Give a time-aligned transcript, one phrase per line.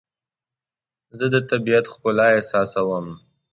[1.17, 3.07] زه د طبیعت ښکلا احساسوم.